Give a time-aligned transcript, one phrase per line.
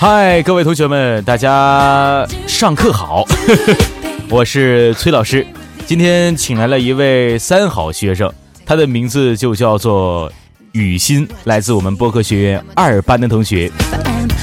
[0.00, 3.24] 嗨，各位同学们，大家上课好！
[4.30, 5.44] 我是崔老师，
[5.86, 8.32] 今天请来了一位三好学生，
[8.64, 10.32] 他的名字就叫做
[10.70, 13.68] 雨欣，来自我们播客学院二班的同学，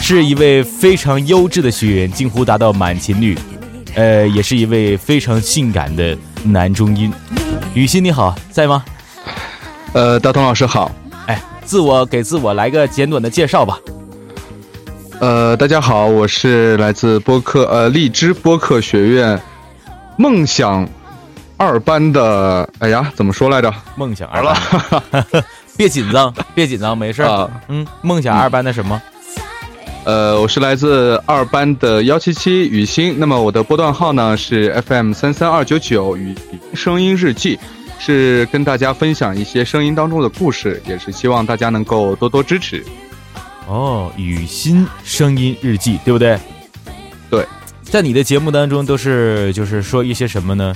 [0.02, 3.38] 是一位非常优质的学员，近乎达到满勤率，
[3.96, 7.10] 呃，也是一位非常性感的男中音。
[7.74, 8.84] 雨欣你好，在吗？
[9.94, 10.92] 呃，大同老师好。
[11.28, 13.80] 哎，自我给自我来个简短的介绍吧。
[15.22, 19.40] 呃，大家好，我是来自播客呃荔枝播客学院
[20.18, 20.88] 梦想
[21.58, 22.68] 二班的。
[22.80, 23.74] 哎呀，怎么说来着？
[23.96, 25.26] 梦想二班。
[25.78, 27.50] 别紧张，别紧张，没事啊。
[27.70, 29.02] 嗯，梦想二班的什么？
[30.04, 33.16] 呃，我是来自二班的幺七七雨欣。
[33.18, 36.36] 那么我的波段号呢是 FM 三三二九九雨
[36.74, 37.58] 声音日记，
[37.98, 42.84] 是跟大家分享一些声音当中的故事，也是希望大家能够多多支持。
[43.68, 46.38] 哦，雨欣声音日记，对不对？
[47.32, 47.46] 对，
[47.82, 50.76] 在你的节目当中都是就是说一些什么呢？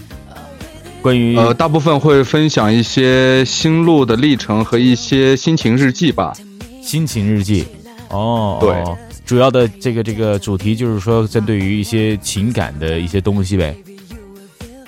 [1.02, 6.36] 关于呃，大部分会分享一些心路的历程和一些心情日记吧。
[6.82, 7.66] 心情日记，
[8.10, 8.84] 哦，对，
[9.23, 13.78] 主要的这个这个主题就是说针对于一些情感的一些东西呗。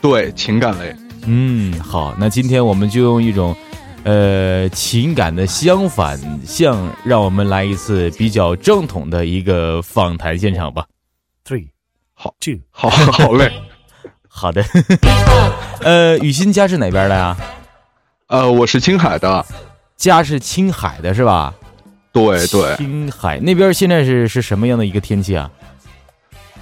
[0.01, 0.95] 对，情感类。
[1.27, 3.55] 嗯，好，那今天我们就用一种。
[4.03, 10.85] 呃，情感的相反向，让我们来一次比较正统的一个访谈现场吧。
[11.45, 11.67] Three，
[12.13, 13.51] 好，Two，好，好嘞，
[14.27, 14.65] 好的。
[15.81, 17.37] 呃，雨欣家是哪边的呀？
[18.27, 19.45] 呃，我是青海的，
[19.97, 21.53] 家是青海的是吧？
[22.11, 22.75] 对对。
[22.77, 25.51] 青海那边现在是是什么样的一个天气啊？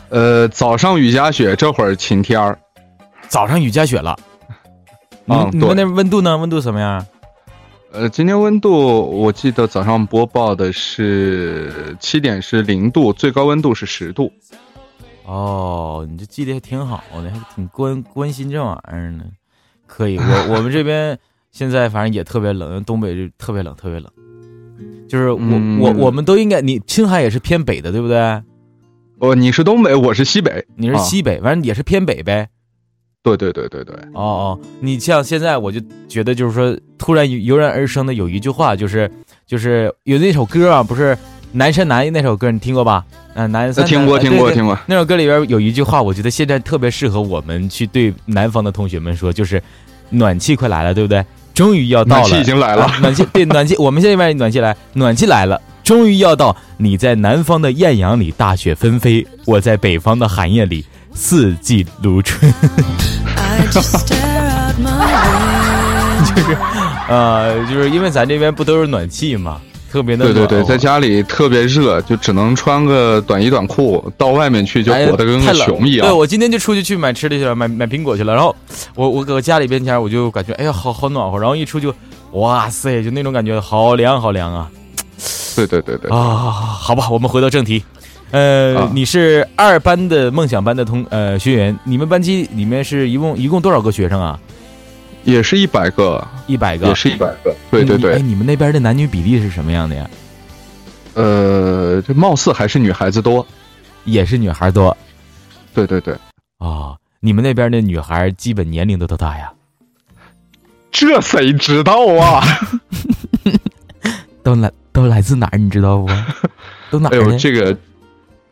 [0.10, 2.60] 呃，早上雨夹雪，这会儿晴天儿。
[3.30, 4.18] 早上雨夹雪了。
[5.28, 6.36] 嗯，你们那温度呢？
[6.38, 7.06] 温度怎么样？
[7.92, 14.32] 呃，今天温度我记得早上播报的是七点是零度，最高温度是十度。
[15.26, 19.24] 哦，你这记得还挺好的，还挺关关心这玩意儿呢。
[19.88, 21.18] 可以，我 我们这边
[21.52, 24.12] 现在反正也特别冷，东北就特别冷，特别冷。
[25.10, 25.40] 就是我
[25.80, 28.18] 我我们都应该，你青海也是偏北的，对不对？
[29.20, 32.50] 哦，你是东北，我是西北，你是西北，反正也是偏北呗。
[33.22, 39.12] 对对对对对，哦哦，你像现在我就觉得就是说，突然油然而生的有一句话，就是
[39.46, 41.13] 就是有那首歌啊，不是
[41.52, 43.03] 《南山南》那首歌，你听过吧？
[43.34, 44.78] 嗯，南山听过听过听过。
[44.88, 49.62] 那首歌里边有一句话，我觉得现在特别适合我们去对南方的同学们说，就是
[50.09, 51.24] 暖气快来了，对不对？
[51.53, 56.56] 终于要到了，暖气已经来了，暖气对暖气，我们现在外暖气来，暖气来了，终于要到。
[56.78, 60.86] 你在南方的艳阳里大雪纷飞，我在北方的寒夜里。
[61.22, 62.41] 四季如春，
[63.69, 63.97] 就是，
[67.09, 69.59] 呃，就是因为咱这边不都是暖气嘛，
[69.91, 76.07] 特别的对对对，在家里特别热，就只能穿个短衣短裤，到外面去就裹得跟个熊一样。
[76.07, 78.34] 对我今天就出去去买吃的去了，买买苹果去了。
[78.34, 78.56] 然后
[78.96, 81.38] 我我搁家里边前，我就感觉哎呀，好好暖和。
[81.38, 81.94] 然后一出就，
[82.31, 84.69] 哇塞，就那种感觉，好凉好凉啊！
[85.53, 87.84] 对对对对啊，好吧，我们回到正题。
[88.32, 94.40] 呃，你是二班的梦想班的同呃学员，你们班级里面是一共一共多少个学生啊？
[95.24, 97.54] 也是一百个，一百个，也是一百个。
[97.72, 98.14] 对对对。
[98.14, 100.10] 哎，你们那边的男女比例是什么样的呀？
[101.16, 103.46] 呃，这貌似还是女孩子多，
[104.06, 104.96] 也是女孩多。
[105.74, 106.16] 对对对。
[106.60, 109.52] 啊，你们那边的女孩基本年龄都多大呀？
[110.92, 112.44] 这谁知道啊？
[114.44, 115.58] 都来都来自哪儿？
[115.58, 116.08] 你知道不？
[116.92, 117.10] 都哪？
[117.10, 117.75] 哎呦，这个。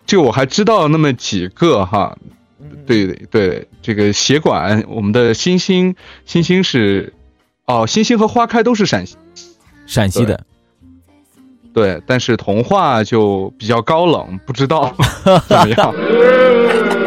[0.07, 2.17] 就我还知道那么几个哈，
[2.85, 5.95] 对对，这个协管，我们的星星
[6.25, 7.13] 星星是，
[7.65, 9.17] 哦，星星和花开都是陕西，
[9.85, 10.45] 陕西的，
[11.73, 14.95] 对，但是童话就比较高冷，不知道
[15.49, 15.93] 怎么样，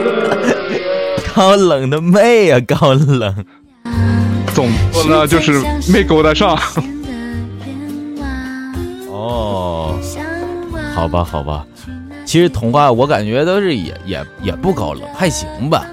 [1.34, 3.46] 高冷的妹呀，高冷，
[4.52, 5.58] 总之呢就是
[5.90, 6.54] 没勾搭上，
[9.08, 9.98] 哦，
[10.94, 11.66] 好吧，好吧。
[12.30, 15.84] 其实童话我感觉都是也也也不高冷，还行吧，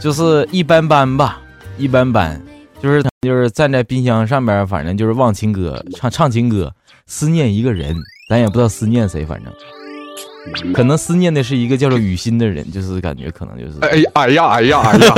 [0.00, 1.38] 就是一般般吧。
[1.76, 2.40] 一般般，
[2.80, 6.72] 就是他就是站在冰箱上边，反正就是忘情歌，唱唱情歌，
[7.06, 7.94] 思念一个人，
[8.30, 13.78] 咱也不知道思念谁，反正可能思念的是一个叫做雨欣的人，就是感觉可能就是。
[13.80, 15.14] 哎哎呀哎呀哎呀！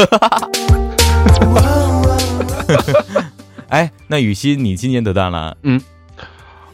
[3.70, 5.56] 哎，那雨欣，你今年多大了？
[5.62, 5.80] 嗯，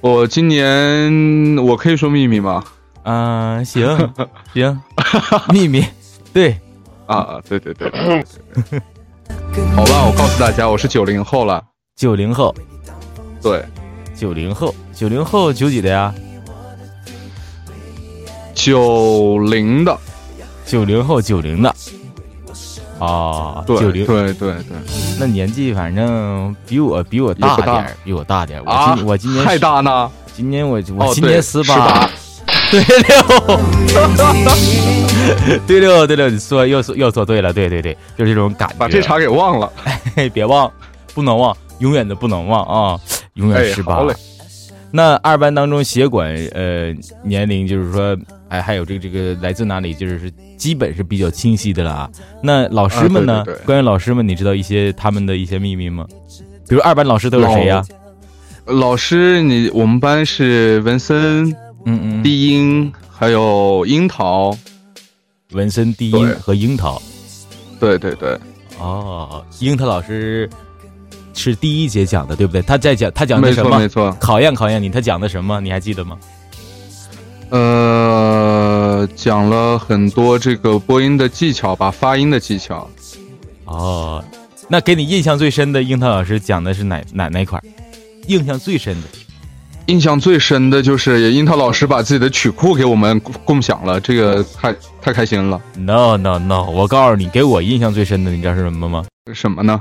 [0.01, 2.65] 我今年我可以说秘密吗？
[3.03, 3.85] 啊，行
[4.55, 4.81] 行，
[5.53, 5.85] 秘密，
[6.33, 6.57] 对，
[7.07, 7.91] 啊，对对对，
[9.75, 11.63] 好吧，我告诉大家，我是九零后了，
[11.97, 12.55] 九零后，
[13.43, 13.65] 对，
[14.15, 16.15] 九零后，九零后九几的呀？
[18.55, 19.99] 九零的，
[20.65, 21.75] 九零后九零的，
[23.01, 24.77] 啊，九零，对对对，
[25.19, 32.09] 那年纪反正比我比我大点比我大点我今我今年太大呢，今年我我今年十八。
[32.73, 33.61] 对六，
[35.67, 38.75] 对六对六，你说又说又说对了，对对对，就是这种感觉。
[38.79, 39.71] 把这茬给忘了，
[40.33, 40.73] 别忘，
[41.13, 42.99] 不能忘，永远的不能忘啊！
[43.35, 44.03] 永远十八。
[44.91, 48.17] 那二班当中协管呃年龄就是说，
[48.49, 52.11] 哎，还有这个这个来自哪里，就是基本是比较清晰的了啊。
[52.43, 53.45] 那老师们呢？
[53.67, 56.07] 关于老师们，你知道一些他们的一些秘密吗？
[56.67, 57.85] 比如二班老师都有谁呀？
[58.65, 61.55] 老师，你我们班是文森。
[61.85, 64.57] 嗯嗯，低音还有樱桃，
[65.53, 67.01] 纹身低音和樱桃，
[67.81, 68.39] 对对对，
[68.79, 70.49] 哦，樱桃老师
[71.35, 72.63] 是第一节讲的，对不对？
[72.63, 73.79] 他在讲他讲的什么？
[73.79, 75.61] 没错，考验考验你，他讲的什么？
[75.61, 76.19] 你还记得吗？
[77.51, 82.89] 呃，讲了很多这个播音的技巧吧，发音的技巧。
[83.67, 84.25] 哦，
[84.69, 87.61] 那给你印象最深的樱桃老师讲的是哪哪哪块？
[88.29, 89.09] 印象最深的。
[89.87, 95.61] 印象最深的就是樱桃老师把自己的曲库给我们共享了，这个太太开心了。
[95.77, 96.71] No No No！
[96.71, 99.05] 我告诉你，给我印象最深的，你知道是什么吗？
[99.35, 99.81] 什么呢？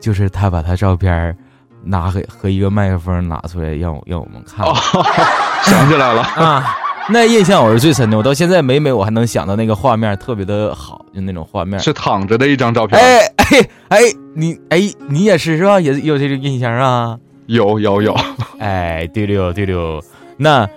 [0.00, 1.36] 就是他把他照片
[1.84, 4.66] 拿给和一个麦克风拿出来，让我让我们看。
[5.64, 6.76] 想起来了啊！
[7.10, 11.80] 那印象我是最深的，我到现在每每我还能想到那个画面，特别的好，就那种画面。
[11.80, 13.00] 是躺着的一张照片。
[13.00, 13.98] 哎哎哎，
[14.34, 14.78] 你哎
[15.08, 15.80] 你也是是吧？
[15.80, 17.18] 也有这个印象啊？
[17.48, 18.14] 有有有，
[18.60, 20.02] 哎，对六对六。
[20.36, 20.68] 那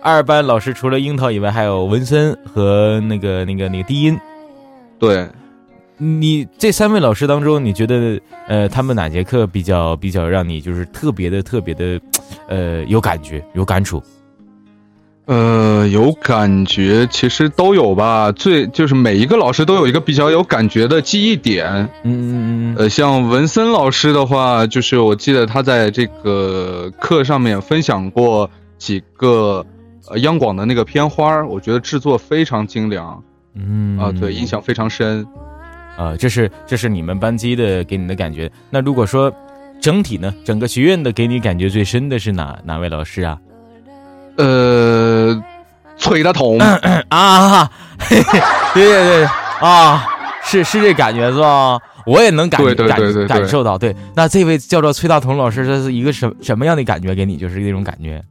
[0.00, 4.16] 二班老师除了樱桃以外，还有文森和那个那个那个低音。
[5.00, 5.28] 对，
[5.98, 12.00] 你这三位老师当中，你觉得呃，他们哪节课比较比较让你就是特别的特别的，
[12.46, 14.00] 呃，有感觉有感触？
[15.26, 18.30] 呃，有感觉，其实都有吧。
[18.30, 21.66] 最就是每一个老师都有一个比较有感觉的记忆点。
[22.04, 22.76] 嗯嗯嗯。
[22.78, 29.66] 呃，像文森老师的话，就是我记得他在这个课上面分享过几个
[30.08, 33.20] 呃央广的那个片花，我觉得制作非常精良。
[33.54, 33.98] 嗯。
[33.98, 35.26] 啊，对，印象非常深。
[35.96, 38.48] 啊，这是这是你们班级的给你的感觉。
[38.70, 39.32] 那如果说
[39.80, 43.36] 整体呢，整个学院的给你感觉最深的是哪哪位老师啊？
[44.36, 45.42] 呃，
[45.96, 46.58] 崔大同
[47.08, 47.70] 啊，
[48.08, 48.22] 对
[48.74, 49.24] 对对
[49.60, 50.06] 啊，
[50.44, 51.78] 是是这感觉是吧？
[52.06, 53.76] 我也能感感感受到。
[53.76, 57.14] 对，那这位叫做崔大同老师，这是一个什什么样的感觉？
[57.14, 58.22] 给你就是那种感觉，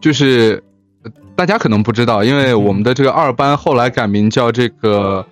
[0.00, 0.62] 就是
[1.34, 5.26] 大家可能不知道，因为我们的这个二班后来改名叫这个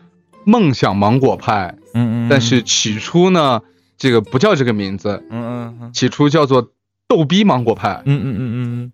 [0.45, 3.61] 梦想芒果派，嗯嗯，但是起初呢，
[3.97, 6.71] 这个不叫这个名字，嗯嗯，起初叫做
[7.06, 8.40] 逗逼芒果派，嗯嗯嗯
[8.83, 8.92] 嗯。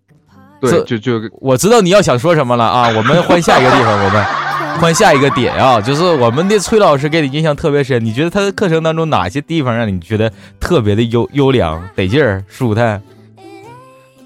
[0.71, 2.89] 对，就就我知道你要想说什么了啊！
[2.97, 4.25] 我们换下一个地方，我们
[4.81, 5.81] 换下一个点啊！
[5.81, 13.03] 就是我们的崔老师给你印象特别深，你觉得他的课程当中哪些地方让你觉得特别的优优良、得劲儿、舒坦？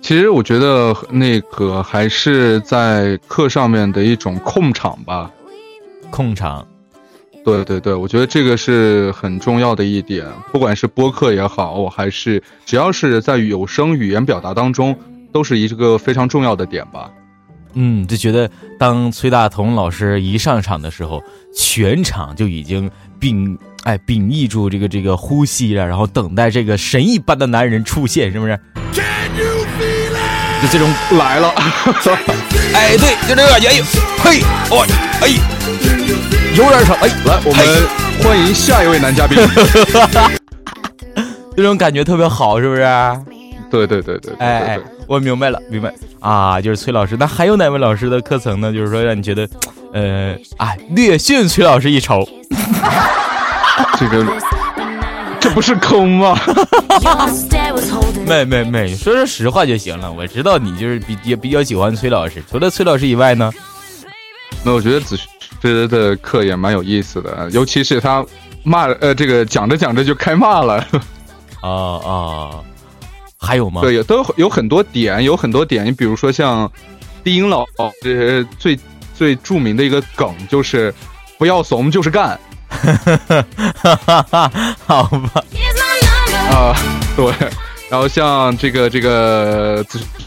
[0.03, 5.31] 其实我觉得那个还是在课上面的一种控场吧，
[6.11, 6.67] 控场。
[7.45, 14.97] 对对对，我觉得这个是很重要的一点，不管是播客也好，还是只要是在有声语言表达当中。
[15.37, 17.11] 都是一个非常重要的点吧，
[17.75, 21.23] 嗯，就觉得当崔大同老师一上场的时候，
[21.55, 28.59] 全场就已经屏哎屏抑住这个这个呼吸了，然后等待这个神一般的男人出现，是不是？
[30.63, 31.51] 就这种来了，
[32.73, 33.69] 哎，对，就这个感觉，
[34.25, 34.41] 嘿，
[34.71, 34.87] 哦，
[35.21, 35.29] 哎，
[36.57, 39.37] 有点长，哎，来，我们欢迎下一位男嘉宾，
[41.55, 42.83] 这种感觉特别好，是不是？
[43.77, 47.17] 对对对对，哎哎，我明白了，明白啊，就是崔老师。
[47.19, 48.73] 那还有哪位老师的课程呢？
[48.73, 49.49] 就是说让你觉得，
[49.93, 52.27] 呃，啊，略逊崔老师一筹。
[53.99, 54.27] 这个，
[55.41, 56.39] 这不是坑吗？
[58.27, 60.11] 没没没，说说实话就行了。
[60.11, 62.43] 我知道你就是比也比较喜欢崔老师。
[62.51, 63.53] 除了崔老师以外呢？
[64.65, 68.25] 那我觉得子师的课也蛮有意思的，尤其是他
[68.63, 70.85] 骂呃这个讲着讲着就开骂了。
[71.61, 72.51] 啊啊，
[73.39, 73.81] 还有吗？
[73.83, 75.85] 对，都有很多点，有很多点。
[75.85, 76.71] 你比如说像
[77.23, 77.67] 低音老
[78.03, 78.79] 师最
[79.15, 80.93] 最著名的一个梗就是
[81.39, 82.39] 不要怂就是干。
[84.87, 85.45] 好吧。
[86.51, 86.75] 啊，
[87.17, 87.33] 对。
[87.89, 89.85] 然后像这个这个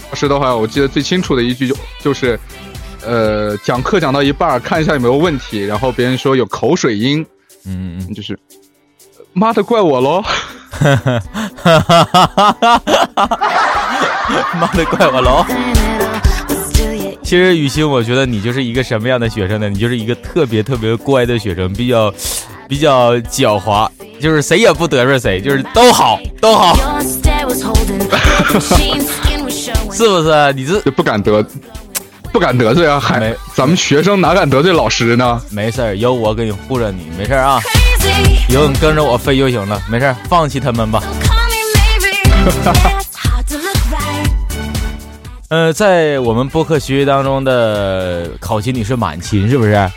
[0.09, 2.39] 老师的话，我记得最清楚的一句就就是，
[3.05, 7.25] 呃，讲课讲到一半，看一下有没有问题，然后别人说有口水音，
[7.65, 8.39] 嗯嗯，就是，
[9.33, 10.23] 妈的怪我喽，
[14.59, 15.45] 妈的怪我喽。
[17.23, 19.69] 其实雨欣，我觉得你就是一个什么样的学生呢？
[19.69, 22.11] 你就是一个特别特别乖的学生，比较
[22.67, 23.87] 比较狡猾，
[24.19, 26.75] 就是谁也不得罪谁，就是都好都好。
[29.91, 30.53] 是不是？
[30.53, 31.45] 你这不敢得，
[32.31, 32.99] 不敢得罪啊！
[32.99, 35.41] 还咱们学生哪敢得罪老师呢？
[35.51, 37.59] 没事儿，有我给你护着你，没事儿啊。
[38.47, 41.03] 以后你跟着我飞就行了，没事儿，放弃他们吧。
[45.49, 49.89] 呃，在我们播客学习当中的考勤你是满勤是不是？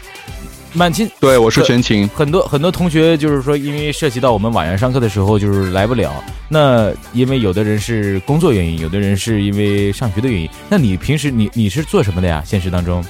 [0.75, 2.09] 满勤，对，我是全勤。
[2.15, 6.11] 很多很多同学就是说，因为涉及到我们晚上上课的时候，就是来不了。
[6.49, 10.49] 那因为有的人是工作原因，有的人是因为上学的原因。
[10.71, 12.43] 那你平时你你是做什么的呀？
[12.47, 13.05] 现实当中？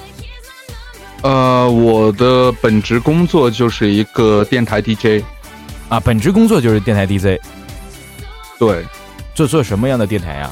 [1.21, 5.23] 呃，我的本职工作就是一个电台 DJ，
[5.87, 7.39] 啊，本职工作就是电台 DJ。
[8.59, 8.83] 对，
[9.33, 10.51] 做做什么样的电台呀？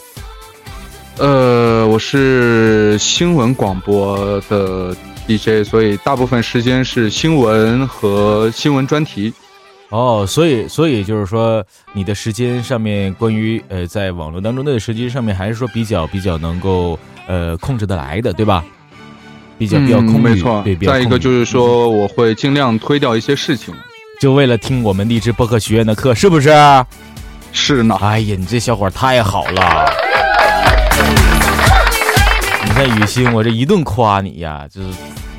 [1.18, 4.96] 呃，我是新闻广播的。
[5.28, 9.32] DJ，所以大部分时间是新闻和新闻专题。
[9.90, 16.98] 哦，所以所以就是说，你的时间上面关于呃，在网络当中的时间上面，还是说比较比较能够
[17.28, 18.66] 呃控制得来的，对吧？
[19.60, 20.66] 比较比较控没错。
[20.82, 23.74] 再一个就是说，我会尽量推掉一些事情，
[24.20, 26.50] 就为了听我们励志播客学院的课，是不是？
[27.52, 27.98] 是呢。
[28.02, 29.94] 哎呀，你这小伙太好了！
[32.66, 34.88] 你看雨欣，我这一顿夸你呀，就是。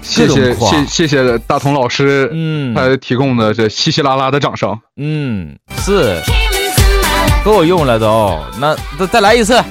[0.04, 6.20] 谢谢谢谢谢大同老师，嗯，他提供的这稀稀拉拉的掌声，嗯，是
[7.44, 9.62] 够用了都，那再再来一次，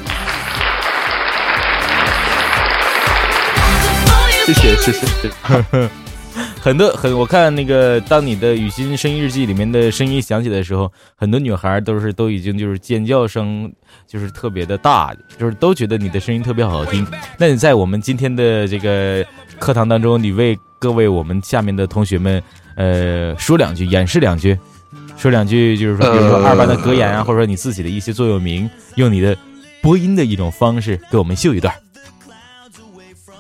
[4.45, 5.89] 谢谢谢谢。
[6.61, 13.71] 很多很，我看那个，当你的《雨欣声音日记》里面的声音响起的时候，很多女孩都是都已经就是尖叫声，
[14.07, 17.05] 就是特别的大，就是都觉得你的声音特别好听。
[17.39, 19.25] 那你在我们今天的这个
[19.57, 22.39] 课堂当中，你为各位我们下面的同学们，
[22.75, 24.55] 呃，说两句，演示两句，
[25.17, 29.35] 说两句，就是说，比如说二班的格言啊，或者说你自己的一些座右铭，用你的
[29.81, 31.73] 播音的一种方式给我们秀一段。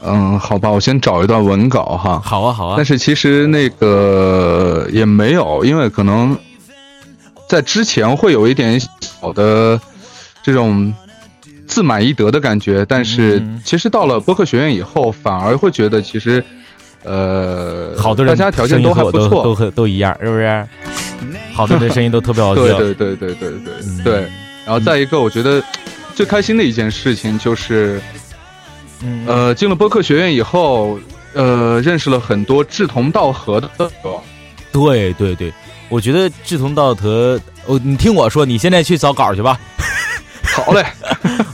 [0.03, 2.19] 嗯，好吧，我先找一段文稿哈。
[2.23, 2.73] 好啊，好啊。
[2.75, 6.35] 但是其实那个也没有，因为可能
[7.47, 9.79] 在之前会有一点小的
[10.41, 10.91] 这种
[11.67, 16.43] 自满意得的感觉，但是其实到了播客学院以后，反而会觉得其实
[17.03, 20.67] 呃，好多人大家条件都还不错，都都一样，是不是？
[21.53, 22.63] 好多人声音都特别好听。
[22.63, 24.13] 对对对对对对对。
[24.65, 25.61] 然后再一个，我觉得
[26.15, 28.01] 最开心的一件事情就是。
[29.25, 30.99] 呃，进了播客学院以后，
[31.33, 33.69] 呃，认识了很多志同道合的。
[34.71, 35.51] 对对对，
[35.89, 37.39] 我觉得志同道合。
[37.65, 39.59] 哦，你听我说，你现在去找稿去吧。
[40.43, 40.85] 好嘞。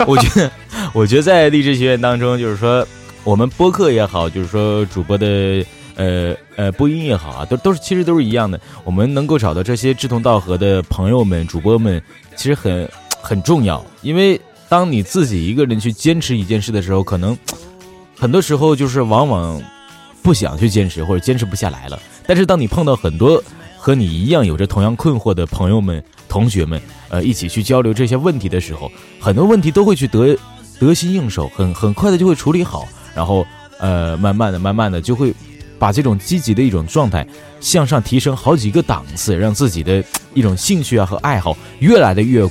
[0.06, 0.51] 我觉得，
[0.94, 2.86] 我觉得在励志学院当中，就是说，
[3.24, 8.60] 我们播客也好，就是说主播的呃呃播音也好啊，都都是其实都是一样的。
[8.84, 12.01] 我们能够找到这些志同道合的朋友们、主播们，
[12.36, 12.89] 其实很
[13.22, 14.39] 很重要，因为。
[14.69, 17.38] 当你自己一个人去坚持一件事的时候，可能
[18.17, 19.62] 很多时候就是往往
[20.21, 22.00] 不想去坚持或者坚持不下来了。
[22.25, 23.41] 但是当你碰到很多
[23.77, 30.38] 和你一样有着同样困惑的朋友们、同学们，呃，一起去交流这些问题的时候，很多问题都会去得
[30.79, 32.86] 得心应手，很很快的就会处理好。
[33.15, 33.45] 然后，
[33.79, 35.33] 呃，慢慢的、慢慢的就会
[35.79, 37.25] 把这种积极的一种状态
[37.62, 42.45] 向上提升好几个档次，让自己的 一种兴趣啊和爱好越来的越。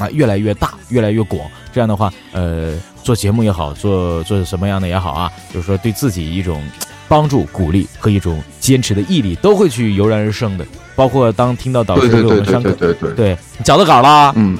[0.00, 1.50] 啊，越来越大，越来越广。
[1.72, 6.62] 这样的话，呃，做节目也好，做做什么样的也好啊，就是说对自己一种
[7.08, 10.66] 帮助、鼓励和一种坚持的毅力，都会去油然而生的。
[10.94, 14.32] 包括当听到导师给我们上课，对对对对对，你找到稿了？
[14.36, 14.58] 嗯，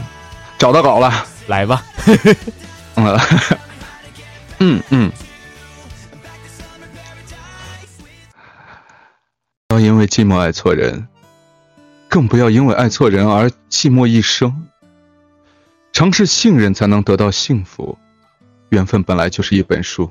[0.59, 1.11] 找到稿了，
[1.47, 1.83] 来吧。
[2.97, 3.19] 嗯
[4.61, 5.12] 嗯嗯。
[9.69, 11.09] 不要因为寂寞爱错人，
[12.09, 14.66] 更不要因为爱错人而寂寞一生。
[15.96, 17.96] 尝试信任才能得到幸福，
[18.68, 20.10] 缘分本来就是一本书，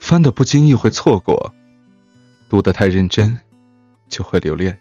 [0.00, 1.52] 翻的不经意会错过，
[2.48, 3.38] 读的太认真
[4.08, 4.78] 就会留恋。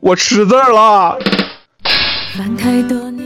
[0.00, 1.18] 我识字了。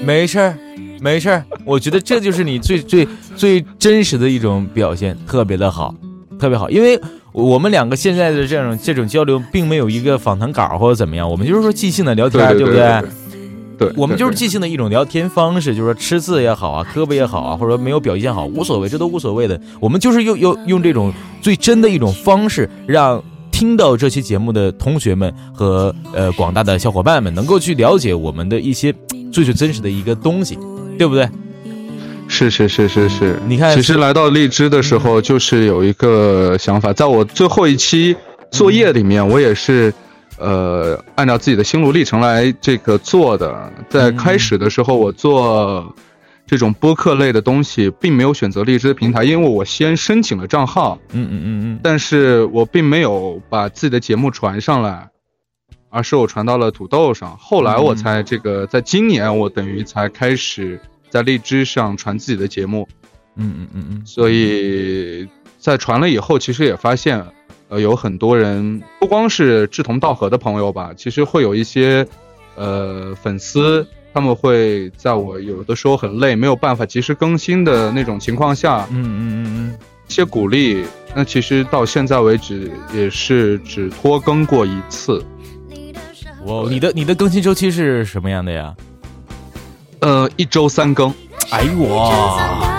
[0.04, 0.56] 没事儿，
[1.00, 1.44] 没事儿。
[1.64, 5.92] 我觉得这就是你最最最真实的一种表现，特别的好，
[6.38, 6.71] 特别好。
[6.71, 7.00] 因为
[7.33, 12.78] 我们两个现在的这种这种交流，并没有一个访谈稿或者怎么样，我们就是说即兴的聊天，对不对？
[12.78, 13.02] 对，
[13.97, 19.61] 我们就是即兴的一种聊天方式，就是说吃字也好啊，磕巴也好啊，或者说没有表现好，无所谓，这都无所谓的。
[19.81, 28.93] 我们就是用用用这种最真的一种方式，让听到这期节目的同学们和呃广大的小伙伴们能够去了解我们的一些
[29.33, 30.59] 最最真实的一个东西，
[30.99, 31.28] 对不对？
[32.28, 33.38] 是是是是是。
[33.47, 38.16] 你看，其实来到荔枝的时候，就是有一个想法，在我最后一期
[38.50, 39.93] 作业里面，我也是。
[40.37, 45.94] 呃，按照自己的心路历程来这个做的，在开始的时候，我做
[46.44, 51.47] 这种播客类的东西，并没有选择荔枝的平台，因为我先申请了账号，嗯嗯嗯。
[51.64, 55.09] 嗯，但是我并没有把自己的节目传上来，
[55.88, 60.80] 而是我传到了土豆上，后来我才这个，在今年我等于才开始
[61.11, 62.88] 在荔枝上传自己的节目，
[63.37, 65.28] 嗯嗯嗯嗯，所以
[65.61, 67.25] 在传了以后，其实也发现。
[67.75, 72.07] 呃，有很多人不光是志同道合的朋友吧，其实会有一些，
[72.54, 79.78] 呃，粉丝他们会在我有的时候很累，没有办法及时更新的那种情况下，嗯嗯嗯嗯，
[80.09, 80.85] 一些鼓励。
[81.16, 85.25] 那其实到现在为止也是只拖更过一次。
[86.47, 88.73] 哇，你的你的更新周期是什么样的呀？
[89.99, 91.12] 呃，一周三更。
[91.50, 92.74] 哎呦。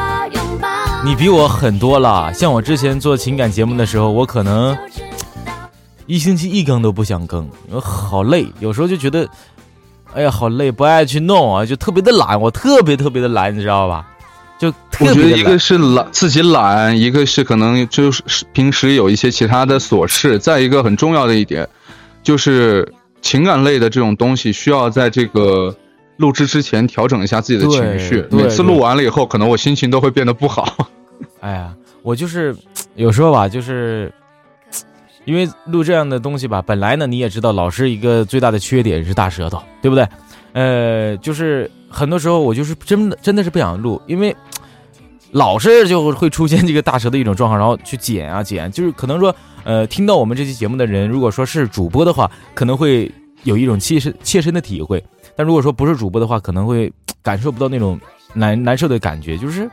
[1.06, 4.76] 你比我狠多了，像我之前做情感节目的时候，我可能
[6.08, 7.48] 一星期一更都不想更，
[7.80, 9.30] 好累，有时候就觉得，
[10.16, 14.08] 哎呀，好累，不爱去弄啊，就特别的懒，我特别特别的懒，你知道吧？
[14.58, 21.70] 就我觉得一个是懒，自己懒，一个是可能就是平时有一些其他的琐事，再一个很重要的一点，
[22.24, 22.92] 就是
[23.22, 25.76] 情感类的这种东西需要在这个。
[26.18, 30.90] 录制之前调整一下自己的情绪，每次录完了以后，可能我心情都会变得不好。
[31.42, 32.56] 哎呀，我就是
[32.96, 34.12] 有时候吧，就是
[35.26, 40.08] 因为录这样的东西吧，本来呢你也知道，老师一个最大的缺点是大舌头，对不对？
[40.54, 44.34] 呃，就是很多时候我就是真的真的是不想录，因为
[45.32, 53.12] 老是就会出现这个大舌的一种状况，然后去剪啊剪，就是可能说呃，听到我们这期节目的人，如果说是主播的话，可能会
[53.44, 55.04] 有一种切身切身的体会。
[55.36, 58.00] 但如果说不是主播的话，可能会 感受不到那种
[58.34, 59.70] 难难受的感觉，就是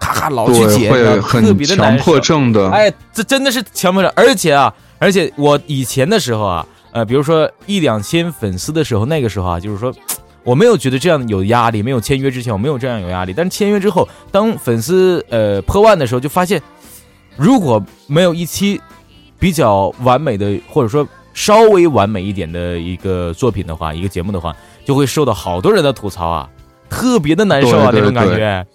[0.00, 2.68] 咔咔老去剪，特别的强迫症的。
[2.70, 4.12] 哎，这真的是强迫症。
[4.16, 9.94] 而且啊，而且我以前的时候啊，呃，比如说一两千粉丝的时候，那个时候啊，就是说
[10.42, 13.32] 我没有觉得这样有压力，没有签约之前我没有这样有压力。
[13.32, 16.60] 但是签约之后，当粉丝呃破万的时候，就发现
[17.36, 18.80] 如果没有一期
[19.38, 24.54] 比较完美的，或者说稍微完美一点的一个作品的话，一个节目的话。
[24.84, 26.48] 就会受到好多人的吐槽啊，
[26.88, 28.66] 特别的难受啊，那种感觉。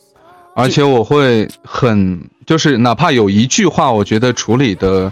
[0.56, 5.12] 而且我会很，就是哪怕有一句话，我觉得处理的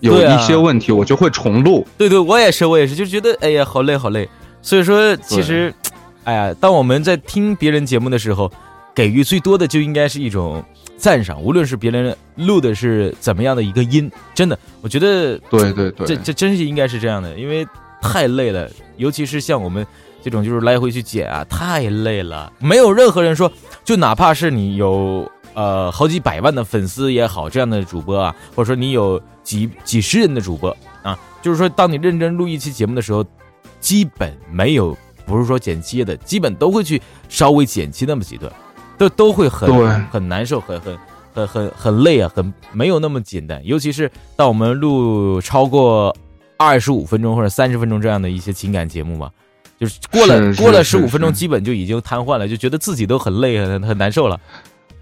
[0.00, 1.86] 有一些问题，我就会重录。
[1.96, 4.28] 对对，我也是，我也是，就觉得哎呀，好累好累。
[4.60, 5.72] 所以说，其实，
[6.24, 8.52] 哎呀，当我们在听别人节目的时候，
[8.94, 10.62] 给予最多的就应该是一种
[10.98, 17.66] 赞赏，无论是别人录的是怎么样的一个音，真的，我觉得，对对对，这这真是应该是这样的，因为
[18.02, 18.68] 太累了，
[18.98, 19.86] 尤其是像我们。
[20.24, 22.50] 这种就是来回去剪啊，太累了。
[22.58, 23.52] 没有任何人说，
[23.84, 33.22] 就哪怕是你有呃好几百万的粉丝也好，这样的主播啊，或者说你有几几十人的主播啊，就是说，当你认真录一期节目的时候，
[33.80, 38.50] 基本没有不是说剪切的，基本都会去稍微剪切那么几段，
[38.96, 40.96] 都都会很很难受，很很
[41.34, 43.60] 很很很累啊，很没有那么简单。
[43.62, 46.16] 尤其是当我们录超过
[46.56, 49.30] 二十五分钟或者三十分钟这样的一些情感节目嘛。
[49.84, 54.40] 就是过了过了十五分钟，基本就已经瘫痪了，就觉得自己都很累很很难受了。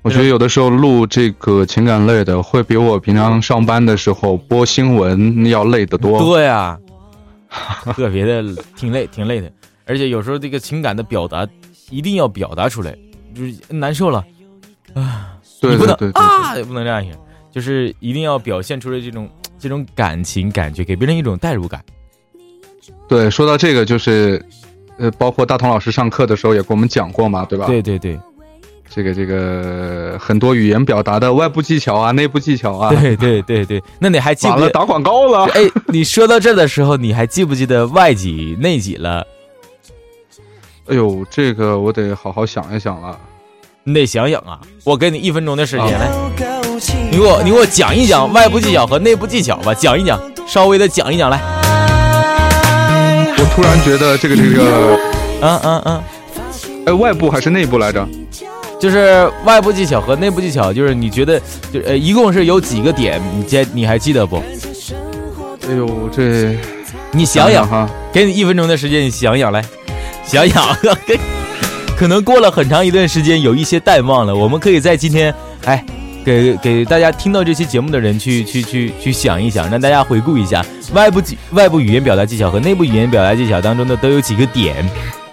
[0.02, 6.18] 我觉得有的时候录这个情感类的，会比我平常上班的时候播新闻要累得多。
[6.18, 6.76] 对呀，
[7.94, 8.42] 特别的
[8.74, 9.48] 挺累，挺累的。
[9.86, 11.46] 而且有时候这个情感的表达
[11.88, 12.92] 一定要表达出来，
[13.32, 14.24] 就是难受了
[14.94, 17.06] 啊，你不能啊，也不能这样，
[17.52, 21.80] 就是一定要表现出来这种这种感情感觉，给别人一种代入感。
[23.08, 24.44] 对，说到这个就是。
[24.98, 27.66] 呃，包括大同老师上课的时候也给我们讲过嘛，对吧？
[27.66, 28.18] 对对对，
[28.88, 32.90] 这个这个很多语言表达的外部技巧啊，内部技巧啊。
[32.90, 34.68] 对对对对，那你还记不？
[34.68, 35.46] 打广告了。
[35.54, 39.26] 哎，你说到这的时候，你还记不记得外几内几了？
[40.88, 43.18] 哎呦，这个我得好好想一想了。
[43.84, 46.08] 你得想想啊，我给你一分钟的时间来，
[47.10, 51.61] 你给我你给我讲一讲外部技巧和内部技巧吧，讲一讲，稍微的讲一讲来。
[53.42, 54.96] 我突然觉得这个这个，
[55.40, 56.02] 嗯嗯嗯，
[56.86, 58.06] 哎，外部还是内部来着？
[58.78, 61.40] 就是外部技巧和内部技巧，就是你觉得，
[61.72, 63.20] 就呃，一共是有几个点？
[63.36, 64.36] 你记你还记得不？
[65.68, 66.56] 哎呦，这
[67.10, 69.60] 你想想哈，给你一分钟的时间，你想想来，
[70.24, 70.64] 想想，
[71.98, 74.32] 可能过了很长一段时间，有一些淡忘了。
[74.32, 75.84] 我们可以在今天，哎，
[76.24, 84.88] 给给大家听到这期节目的人去去去去想一想，让大家回顾一下外部技外部语言表达技巧和内部语言表达技巧当中的都有几个点。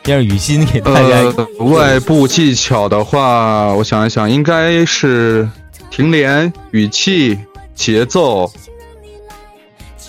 [0.05, 1.21] 让雨欣给大家。
[1.59, 5.47] 外部技巧的话，我想一想，应该是
[5.91, 7.37] 停连、语气、
[7.75, 8.51] 节奏，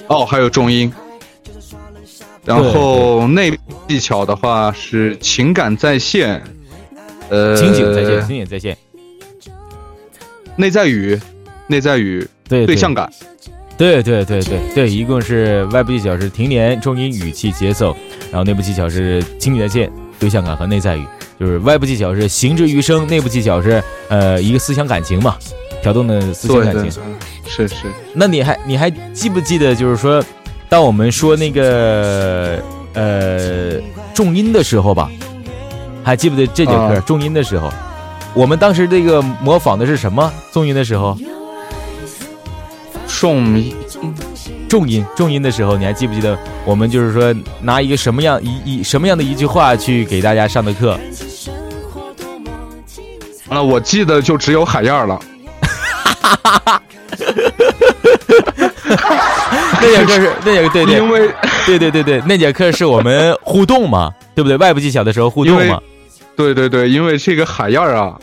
[0.07, 0.91] 哦，还有重音。
[2.47, 3.53] 然后内
[3.87, 6.43] 技巧的话是情感在线，
[7.29, 8.75] 呃，情景在线，情景在线。
[10.61, 11.19] 内在语，
[11.69, 13.11] 内在语，对对象感。
[13.79, 17.97] 对对对对对，一共是外部技巧是停连、重音、语气、节奏，
[18.31, 21.05] 然后内部技巧是情景在线、对象感和内在语。
[21.39, 25.35] 就是外部技巧是行之于声，内部技巧是呃一个思想感情嘛，
[25.83, 27.03] 调动的思想感情。
[27.49, 27.77] 是是。
[28.13, 30.23] 那你还你还记不记得，就是说，
[30.69, 33.81] 当我们说那个呃
[34.13, 35.11] 重音的时候吧，
[36.05, 37.73] 还记不得这节课重音的时候，
[38.35, 41.17] 我们当时这个模仿的是什么重音的时候？
[43.07, 43.75] 重音，
[44.69, 50.99] 重音，重音的时候，你还记不记得我们就是说拿一个什么样一一什么样的一句话去给大家上的课？
[53.49, 55.21] 啊，我记得就只有海燕了。
[59.83, 61.29] 那节课是那节对对，因为
[61.67, 64.57] 对对对对，那节课是我们互动嘛，对不对？
[64.57, 65.81] 外部技巧的时候互动嘛。
[66.41, 68.19] 对对对，因为这个海燕啊，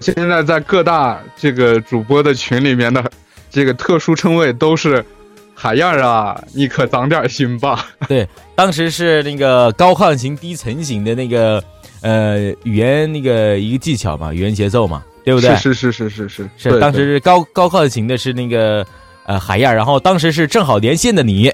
[0.00, 3.02] 现在在各大这个主播的群里面的。
[3.48, 5.02] 这个特殊称谓都是
[5.54, 7.86] 海燕啊，你可长点心吧。
[8.06, 11.62] 对，当时是那个高亢型、低沉型的那个
[12.02, 15.56] 呃语言那个一个技巧嘛，语言节奏嘛，对不对？
[15.56, 16.70] 是是是是是是。
[16.70, 18.84] 是当时是高高亢型的是那个
[19.24, 21.50] 呃海燕，然后当时是正好连线的你，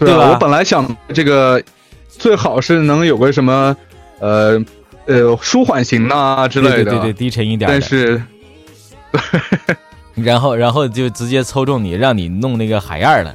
[0.00, 0.30] 对吧？
[0.30, 1.62] 我本来想这个
[2.18, 3.76] 最好是能有个什么
[4.20, 4.60] 呃
[5.06, 7.70] 呃舒缓型呐之类的，对对对，低沉一点。
[7.70, 8.22] 但是。
[10.14, 13.34] 然后，然后就直接抽中你，让你弄那个海燕了。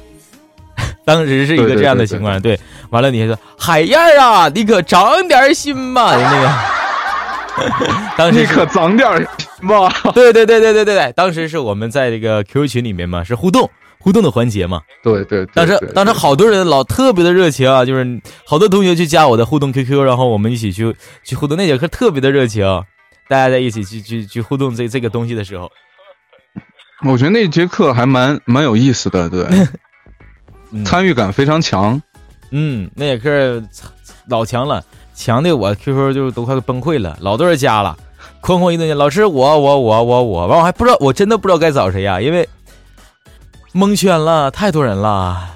[1.04, 2.58] 当时是一个这样的情况，对。
[2.90, 6.50] 完了，你还说海燕啊， 你可长点心吧，那个。
[8.16, 9.88] 当时你可长点心吧。
[10.12, 13.68] 对对对对对对对，当时是我们在这个 QQ 群里面嘛，是互动
[14.02, 14.82] 互动的环节嘛。
[15.02, 15.46] 对对。
[15.54, 22.66] 当时当时好多人老特别的热情啊，就是好多同学去加我的互动 QQ，然后我们一起去去互动，那节课特别的热情。
[23.28, 25.70] 大家在一起去去去互动这这个东西的时候，
[27.06, 29.46] 我觉得那节课还蛮蛮有意思的，对，
[30.84, 32.02] 参与感非常强。
[32.50, 33.62] 嗯，那节课
[34.28, 34.84] 老强了，
[35.14, 37.96] 强的我 QQ 就都快崩溃了，老多人加了，
[38.42, 42.46] 哐哐一顿老师我我我我我，完我还不知道，我真的不知道该找谁呀，因为
[43.72, 45.48] 蒙圈了，太多人了。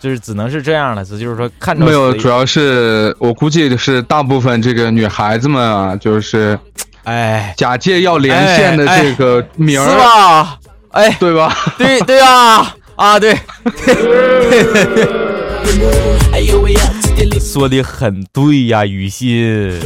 [0.00, 6.58] 就是只能是这样了，这就是说看着没有，主要是我估计是大部分这个女孩子们啊，就是，
[7.04, 10.58] 哎，假借要连线的这个名儿，是吧？
[10.92, 11.54] 哎，对吧？
[11.76, 13.36] 对对啊啊对，
[17.38, 19.78] 说的很对呀，雨欣。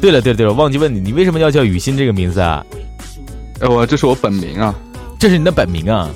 [0.00, 2.64] 对了对了对了，忘记问你，你为什么要叫雨欣这个名字啊？
[3.58, 4.72] 哎，我这是我本名啊，
[5.18, 6.08] 这是你的本名啊，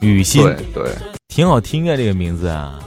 [0.00, 0.42] 雨欣。
[0.42, 0.92] 对对。
[1.28, 2.78] 挺好听啊，这个名字啊，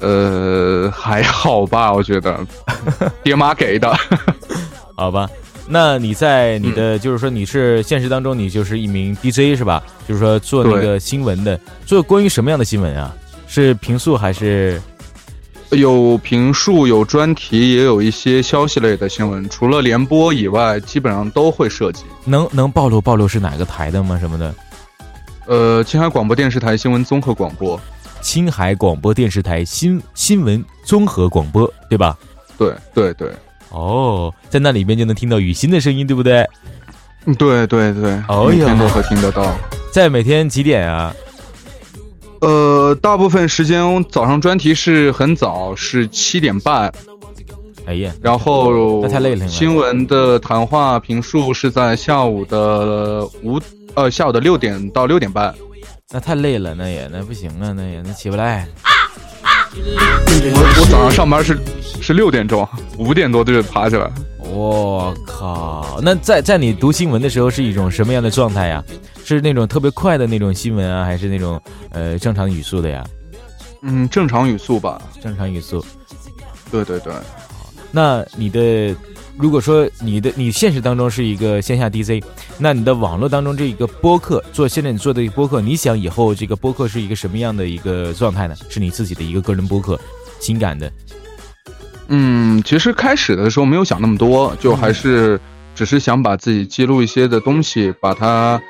[0.00, 2.44] 呃，还好吧，我觉得，
[3.22, 3.94] 爹妈给的，
[4.96, 5.28] 好吧。
[5.68, 9.82] 那你在你的，就是说你是现实当中，你就是一名 DJ 是吧？
[10.08, 13.14] 就是说做那个新闻的，做关于什么样的新闻啊？
[13.46, 14.80] 是评述还是？
[15.70, 19.48] 有评述，有专题，也有一些消息类的新闻。
[19.48, 22.04] 除了联播以外，基本上都会涉及。
[22.24, 24.18] 能能暴露暴露是哪个台的吗？
[24.18, 24.54] 什么的？
[25.46, 27.80] 呃，青海广播电视台新闻综合广播，
[28.20, 32.16] 青海广播电视台新新闻综合广播，对吧？
[32.56, 33.30] 对对对。
[33.70, 36.48] 哦，在那里面就能听到雨欣的声音，对不对？
[37.26, 38.12] 嗯，对对对。
[38.28, 39.52] 哦呀，都会听得到。
[39.92, 41.14] 在每天几点啊？
[42.40, 46.92] 呃，大部分时间早上专题是很早，是七点半。
[47.86, 49.46] 哎呀，然后那太累了。
[49.46, 53.60] 新闻的谈话评述是在下午的五。
[53.94, 55.54] 呃，下午的六点到六点半，
[56.12, 58.68] 那太累了，那也那不行啊，那也那起不来。
[59.74, 61.58] 我我早上上班是
[62.02, 62.68] 是六点钟，
[62.98, 64.06] 五点多就得爬起来。
[64.52, 68.84] 我靠，那在在你读新闻的时候是一种什么样的状态呀？
[69.34, 71.60] 是那种特别快的那种新闻啊，还是那种
[71.90, 73.04] 呃正常语速的呀？
[73.82, 75.00] 嗯，正常语速吧。
[75.20, 75.84] 正常语速。
[76.70, 77.12] 对对对。
[77.92, 78.94] 那你的，
[79.36, 82.22] 如果说你的你现实当中是一个线下 DJ，
[82.58, 88.54] 那你的网络当中这一个播客做现在你做的播客，你想以后这个播客是一个什么样的一个状态呢？
[88.68, 89.98] 是你自己的一个个人播客，
[90.40, 90.92] 情感的。
[92.08, 95.40] 嗯，其实开始的时候没有想那么多，就还是
[95.74, 98.60] 只是想把自己记录一些的东西，把它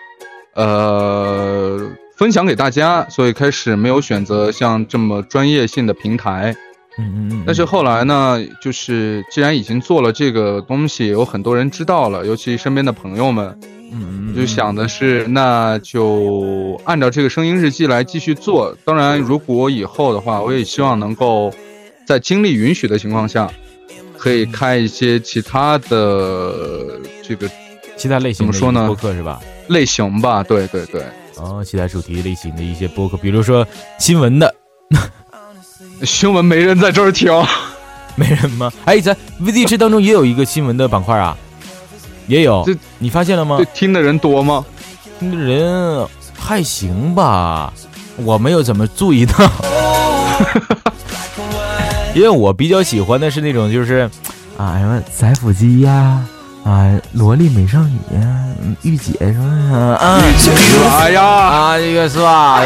[0.56, 1.78] 呃
[2.16, 6.56] 分享给大家，所以开始没有选择像这么专业性的平台。
[6.98, 13.54] 嗯嗯嗯，但是后来呢，就是既然已经做了这个东西，有很多人知道了，尤其身边的朋友们，
[13.92, 18.74] 嗯嗯，就想的是，那就按照这个声音日记来继续做。
[18.82, 21.52] 当然，如果以后的话，我也希望能够
[22.06, 23.46] 在精力允许的情况下，
[24.16, 27.46] 可以开一些其他的这个
[27.98, 28.86] 其他类型怎么说呢？
[28.86, 29.38] 播客是吧？
[29.68, 31.02] 类型吧，对对对。
[31.36, 33.66] 哦，其他主题类型的一些播客，比如说
[33.98, 34.54] 新闻的。
[36.04, 37.32] 新闻没人在这儿听，
[38.16, 38.72] 没人吗？
[38.84, 41.36] 哎，咱 V D 这当中也有一个新闻的板块啊，
[42.26, 42.62] 也有。
[42.66, 43.58] 这你发现了吗？
[43.74, 44.64] 听的人多吗？
[45.18, 46.06] 听的人
[46.38, 47.72] 还行吧，
[48.16, 49.34] 我没有怎么注意到。
[52.14, 54.10] 因为我比较喜欢的是那种，就是
[54.56, 56.26] 啊什么宰腹鸡呀，
[56.66, 58.44] 啊萝莉美少女呀，
[58.82, 60.20] 御姐什么啊，
[60.98, 62.60] 哎呀啊这个是吧？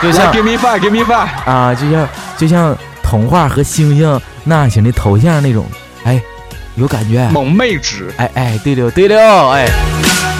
[0.00, 2.08] 就像 Give me five，Give me five 啊，就像
[2.38, 5.66] 就像童话和星星那型的头像那种，
[6.04, 6.22] 哎，
[6.76, 7.28] 有感觉。
[7.30, 9.68] 萌妹纸，哎哎，对了对了，哎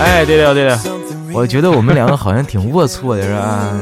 [0.01, 0.79] 哎对了对了，
[1.33, 3.73] 我觉得我们两个好像挺龌龊的是吧？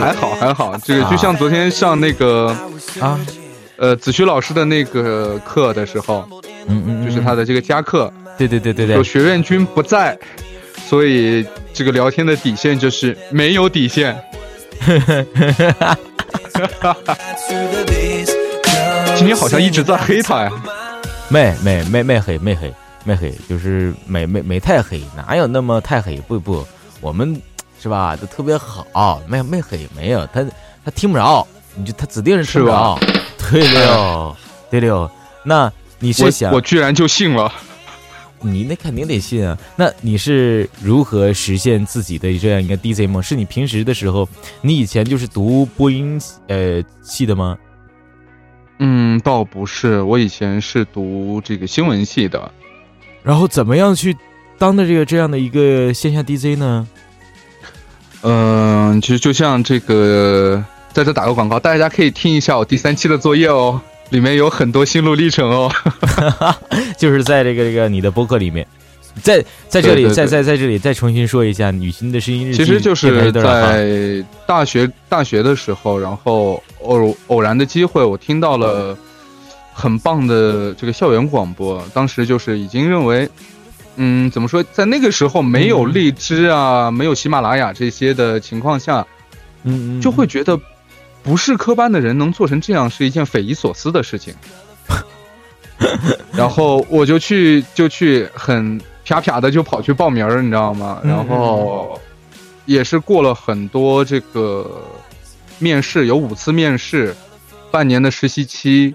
[0.00, 2.54] 还好还好，这个就像昨天上那个
[3.00, 3.18] 啊，
[3.76, 6.28] 呃子虚老师的那个课的时候，
[6.66, 10.18] 嗯嗯，就是他的这个加课，对对对对对，有学院君不在，
[10.86, 14.16] 所以这个聊天的底线就是没有底线。
[19.14, 20.50] 今天好像一直在黑他呀，
[21.28, 22.72] 没没没没黑没黑
[23.04, 26.16] 没黑，就是没没没太黑，哪有那么太黑？
[26.26, 26.66] 不不，
[27.00, 27.40] 我们
[27.80, 28.16] 是吧？
[28.16, 30.44] 都特别好，没没黑没有他
[30.84, 32.98] 他听不着，你就他指定是听不着。
[33.50, 34.36] 对了
[34.70, 35.10] 对了，
[35.44, 35.70] 那
[36.02, 37.50] 你是想我居然就信了。
[38.44, 39.56] 你那肯定得信啊！
[39.76, 43.22] 那你是如何实现自己的这样一个 DJ 梦？
[43.22, 44.28] 是你平时的时候，
[44.62, 47.56] 你以前就是读播音呃系的吗？
[48.80, 52.50] 嗯，倒不是，我以前是读这个新闻系的。
[53.22, 54.16] 然后怎么样去
[54.58, 56.88] 当的这个这样的一个线下 DJ 呢？
[58.22, 63.80] 嗯，其实就像这个，在这打个广告，大家可以听一下我第三期的作业哦。
[64.12, 65.72] 里面有很多心路历程哦，
[66.98, 68.66] 就是在这个这个你的播客里面，
[69.22, 78.96] 在在这里在在在这里再重新说一下女星的声音日记，其实就是在大学大学的时候，然后偶偶然的机会，我听到了
[79.72, 83.26] 很棒的这个校园广播，当时就是已经认为，
[83.96, 89.06] 嗯，怎么说，在那个时候没有荔枝啊，没有喜马拉雅这些的情况下，
[89.62, 90.60] 嗯嗯，就会觉得。
[91.22, 94.34] 不是科班的人能做成这样是一件匪夷所思的事情，
[96.32, 101.00] 然后我就去就去很啪啪的就跑去报名儿，你知道吗？
[101.04, 102.00] 然后
[102.66, 104.82] 也是过了很多这个
[105.58, 107.14] 面试，有五次面试，
[107.70, 108.94] 半年的实习期，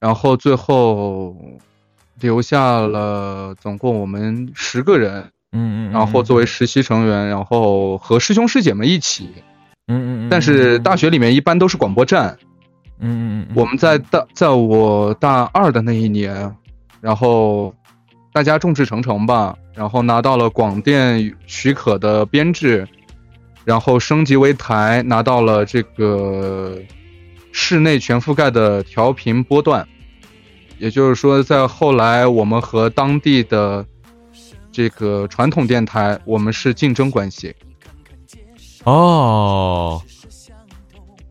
[0.00, 1.36] 然后最后
[2.20, 9.30] 留下了总共我们十个人，嗯嗯，然后作为实习成员，然后和师兄师姐们一起。
[9.98, 12.38] 嗯嗯，但是大学里面一般都是广播站，
[13.00, 16.54] 嗯嗯嗯，我们在大在我大二的那一年，
[17.00, 17.74] 然后
[18.32, 22.86] 大家众志成城吧，然后拿到了广电许可的编制，
[23.64, 26.78] 然后升级为台，拿到了这个
[27.52, 29.86] 室内全覆盖的调频波段，
[30.78, 33.84] 也就是说，在后来我们和当地的
[34.70, 37.54] 这个传统电台，我们是竞争关系。
[38.84, 40.02] 哦，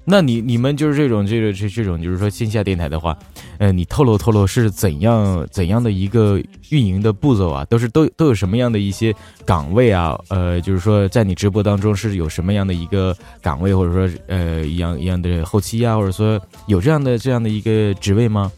[0.05, 3.17] 那你你们就是这种这个这这种就是说线下电台的话，
[3.57, 7.65] 呃，你透露透露是怎样怎样的一个运营的步骤啊？
[7.65, 9.13] 都是都都有什么样的一些
[9.45, 10.17] 岗位啊？
[10.29, 18.51] 呃，就是说在你直播当中是有什么样的一个岗位，或者说呃一样一样的后期啊，或者说有这样的这样的一个职位吗？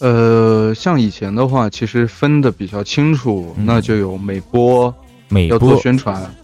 [0.00, 4.92] 呃，像以前的话，其实分的比较清楚，那就有美播，
[5.28, 6.34] 美要做宣传，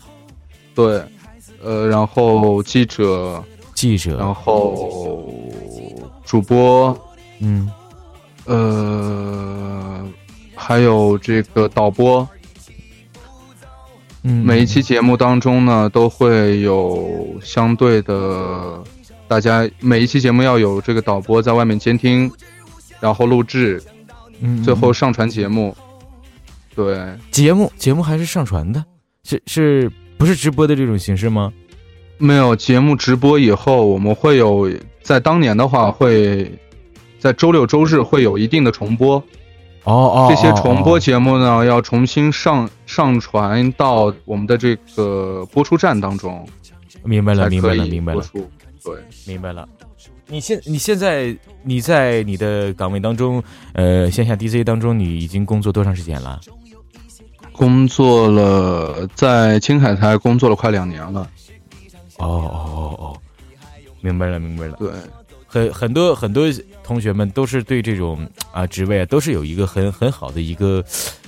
[0.74, 1.02] 对。
[1.66, 3.42] 呃，然后记者，
[3.74, 5.28] 记者，然后
[6.24, 6.96] 主播，
[7.40, 7.68] 嗯，
[8.44, 10.06] 呃，
[10.54, 12.28] 还有这个导播，
[14.22, 18.80] 嗯，每一期节目当中呢，都会有相对的
[19.26, 22.30] 大家每一期节目要有这个导播在外面监听，
[23.00, 23.82] 然后录制，
[24.38, 25.76] 嗯，最后上传节目。
[26.76, 28.84] 对，节目节目还是上传的，
[29.24, 31.52] 是是不是直播的这种形式吗？
[32.18, 34.70] 没有节目直播以后，我们会有
[35.02, 36.50] 在当年的话会
[37.18, 39.22] 在周六周日会有一定的重播。
[39.84, 46.44] 哦哦，这些重播哦节目呢，要重新上上传到我们的这个播出站当中，
[47.04, 48.24] 明白了，明白了，明白了，
[48.82, 48.94] 对，
[49.26, 49.68] 明白了。
[50.26, 53.40] 你现你现在你在你的岗位当中，
[53.74, 56.40] 呃，线下 DJ 当中，你已经工作多长时间了？
[57.56, 61.28] 工作了，在青海台工作了快两年了。
[62.18, 63.16] 哦哦哦哦，
[64.00, 64.76] 明白了，明白了。
[64.78, 64.90] 对，
[65.46, 66.46] 很很多很多
[66.84, 70.84] 同学们都是对这种啊职位啊都是有一个很很好的一个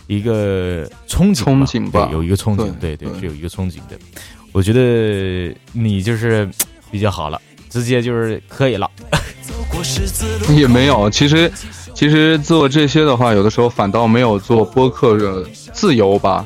[0.07, 3.99] 一个憧憬，憧憬吧有一个憧憬，对对对是有一个憧憬的。
[4.53, 6.49] 我觉得你就是
[6.91, 8.91] 比较好了，直接就是可以了。
[10.57, 11.09] 也没有。
[11.11, 11.51] 其实，
[11.95, 15.45] 其实做这些的话，有的时候反倒没有做播客的
[15.79, 16.45] 自由吧。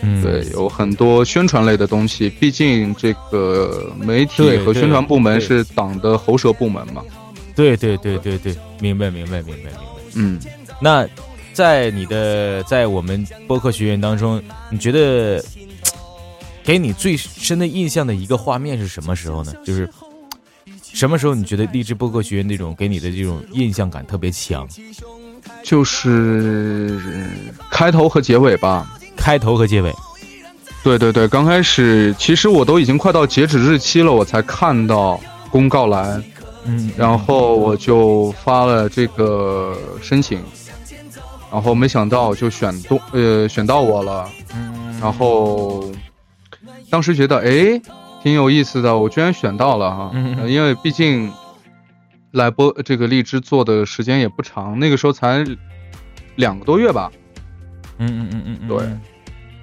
[0.00, 7.04] 嗯，对，有很多宣传类的东西，毕竟这个媒体和宣传部门是党的喉舌部门嘛。
[7.54, 9.70] 对对对对对，明白明白明白明白。
[10.14, 10.40] 嗯，
[10.80, 11.06] 那
[11.52, 15.40] 在你的在我们播客学院当中，你觉得
[16.64, 19.54] 给你最深的印象的一个画面是什么时候呢？
[19.64, 19.88] 就是
[20.82, 24.68] 什么时候你觉得励志播客学院那种给你的这种印象感特别强？
[25.62, 27.00] 就是
[27.70, 28.86] 开头和结尾吧。
[29.16, 29.92] 开头和结尾。
[30.82, 36.20] 对对对，刚开始其实我都已经快到截止日期了，我才看到公告栏，
[36.64, 40.40] 嗯，然后我就发了这个申请，
[41.52, 45.88] 然后没想到就选动呃选到我了，嗯，然后
[46.90, 47.80] 当时觉得哎
[48.20, 50.36] 挺有意思的，我居然选到了哈，嗯。
[50.40, 51.30] 呃因为毕竟
[52.32, 55.44] 来播这个荔枝做的时间也不长，那个时候才
[56.36, 57.10] 两个多月吧，
[57.98, 58.78] 嗯嗯嗯嗯嗯，对。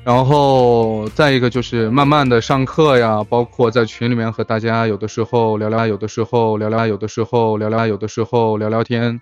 [0.06, 9.20] 然后再一个就是慢慢的上课呀，包括在群里面和大家有的时候聊聊，有的时候聊聊，有的时候聊聊，有的时候聊聊天，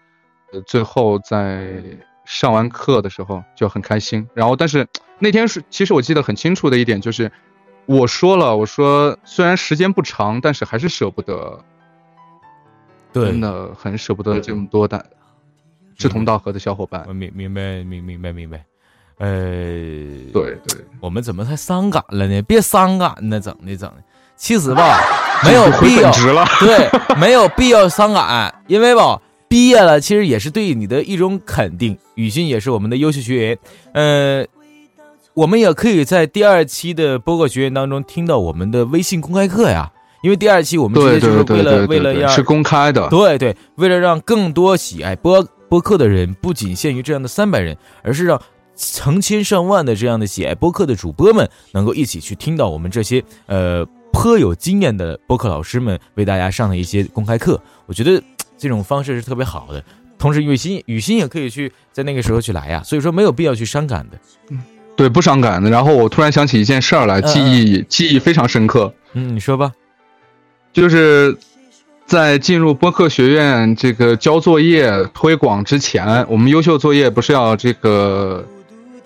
[0.54, 1.84] 呃，最后在
[2.26, 4.28] 上完课的时候就很开心。
[4.34, 4.88] 然后，但是
[5.20, 7.32] 那天是其实我记得很清楚的一点就是，
[7.86, 11.77] 我说了，我说虽然时间不长，但是还是舍不得，对
[13.14, 15.04] 真，的很舍不得这么多的
[15.96, 17.14] 志同道合的小伙伴我。
[17.14, 18.64] 明明白明明白明白。
[19.20, 19.28] 呃，
[20.32, 22.40] 对对，我们怎么才伤感了呢？
[22.44, 23.96] 别伤感呢，整的整的。
[24.36, 25.00] 其实吧，
[25.44, 26.12] 没有回必要。
[26.62, 26.88] 对，
[27.20, 31.98] 没有必要伤感，因为吧，毕业了其实也是对你的一种肯定。
[32.14, 33.60] 雨欣也是我们的优秀学员，
[33.94, 34.46] 呃，
[35.34, 39.92] 我们也可以在第二期的播客学员当中听到我们的微信公开课呀，
[40.28, 43.08] 因为第二期我们直对接就是为了为了让是公开的。
[43.08, 48.42] 对对，为了让更多喜爱播播客的人不仅限于这样的三百人，而是让
[48.76, 57.58] 成千上万的这样的喜爱播客的主播们能够一起去听到我们这些呃颇有经验的播客老师们为大家上的一些公开课。
[57.86, 58.22] 我觉得
[58.58, 59.82] 这种方式是特别好的。
[60.20, 64.18] 同时，雨欣雨欣也可以去在那个时候去来呀，所以说没有必要去伤感的。
[64.98, 65.70] 对，不伤感的。
[65.70, 69.72] 然后我突然想起一件事儿来，嗯记忆记忆非常深刻，嗯，你说吧。
[70.74, 71.36] 就是
[72.06, 78.46] 在进入播客学院这个交作业推广之前，我们优秀作业不是要这个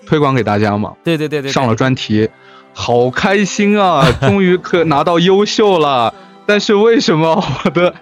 [0.06, 0.92] 推广给大家吗？
[1.02, 2.28] 对对对对，上了专题，
[2.74, 4.06] 好开心啊！
[4.20, 6.14] 终于可拿到优秀了。
[6.44, 7.94] 但是为什么我的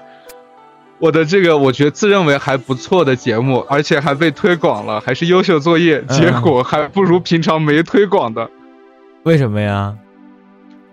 [0.98, 8.50] 我的这个我觉得自认为还不错的节目，而且还被推广了，还是优秀作业，嗯结果还不如平常没推广的。
[9.22, 9.94] 为什么呀？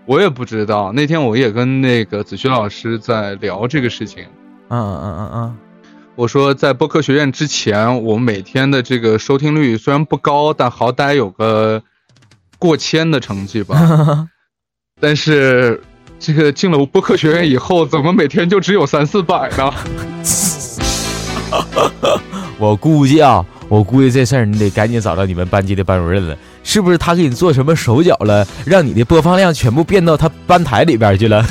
[0.08, 4.24] 我也不知道，那天我也跟那个子轩老师在聊这个事情。
[4.70, 5.56] 嗯嗯嗯嗯嗯，
[6.14, 11.82] 我说，在播客学院之前，我每天的这个收听率虽然不高，但好歹有个
[12.58, 14.26] 过千的成绩吧。
[14.98, 15.78] 但是
[16.18, 19.70] 这个进了播客学院以后，怎么每天就只有三四百呢？
[22.58, 26.34] 我估计啊，我估计这事儿你得赶紧找到你们班级的班主任了，
[26.70, 31.42] 是不是他给你做什么手脚了，让你的播放量全部变到他班台里边去了？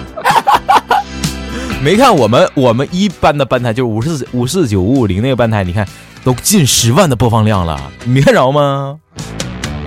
[1.82, 5.88] 没看我们我们一班的班台就是五四五四九五五零那个班台，你看
[6.22, 8.98] 都近十万的播放量了，你没看着吗？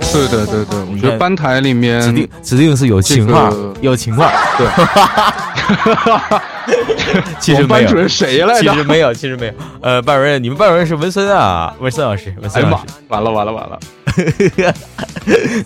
[0.00, 4.30] 对对对对，我觉得班台里面指定指定是有情况，这个有情况。
[4.56, 4.66] 对，
[7.38, 8.72] 其实没有班主，任谁来着？
[8.72, 9.52] 其实没有，其实没有。
[9.80, 13.78] 呃，班主任，你们班主任是文森啊，文森老师，文森老师。，完了完了完了！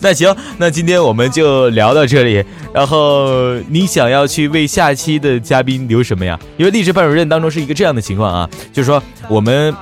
[0.01, 2.43] 那行，那今天我们就聊到这里。
[2.73, 6.37] 然后你想要去为下期的嘉宾留什么呀？
[6.57, 9.73] 因为励志班主任当中是一个这样的情况啊，就是说我们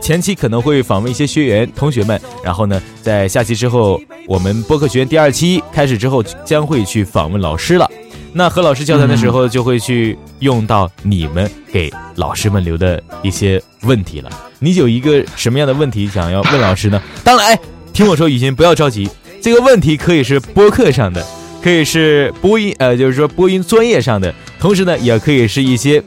[0.00, 7.90] 前期可能会访问一些学员同学们，然后呢，在下期之后，我们播客学院第二期开始之后，将会去访问老师了。
[8.32, 14.30] 那和老师交谈的时候，就会去用到你们给老师们留的一些问题了。
[14.58, 17.02] 你有一个什么样的问题想要问老师呢？
[17.24, 17.58] 当然，
[17.92, 19.08] 听我说，雨欣不要着急，
[19.40, 21.24] 这个问题可以是播客上的，
[21.62, 26.02] 可以是播音，呃，就是说播音专业上的，同时呢，也可以是一些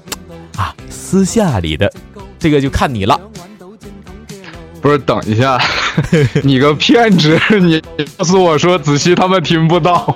[0.55, 1.91] 啊私下里的，
[2.37, 3.19] 这个就看你了。
[4.81, 5.59] 不是，等一下，
[6.43, 7.81] 你个骗子， 你
[8.17, 10.15] 告诉我说子熙他们听不到。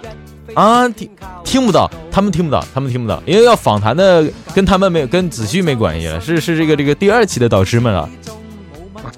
[0.53, 1.09] 啊，听
[1.43, 8.07] 听不到，他们听不到，他们听不到，因为要访谈的跟他们没跟子旭没关系了，是是这个这个第二期的导师们了。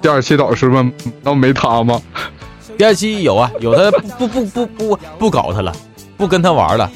[0.00, 0.90] 第二期导师们
[1.22, 2.00] 那没他吗？
[2.78, 5.72] 第二期有啊，有他不不不不不不搞他了，
[6.16, 6.90] 不跟他玩了。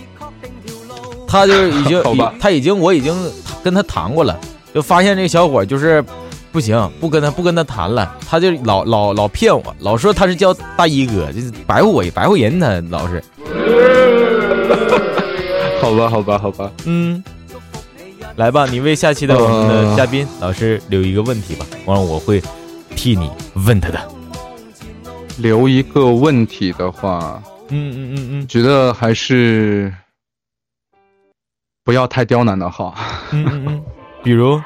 [1.27, 2.03] 他就已经
[2.41, 3.15] 他已经我已经
[3.63, 4.37] 跟他谈过了，
[4.75, 6.03] 就发现这小伙就是
[6.53, 13.23] 不行，不跟他不跟他谈了，他就老老老骗我，老说他是叫大衣哥，就是白活我白活人，他老是。
[15.81, 17.23] 好吧，好吧，好吧，嗯，
[18.37, 22.43] 来吧，你为下期的我们的嘉宾老师留一个问题吧，完了我会
[22.95, 23.99] 替你问他的。
[25.39, 29.91] 留一个问题的话，嗯嗯嗯嗯，觉得还是
[31.83, 32.95] 不要太刁难的好。
[33.33, 33.83] 嗯嗯嗯，
[34.23, 34.61] 比如，